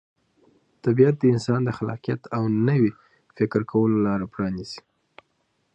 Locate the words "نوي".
2.69-2.91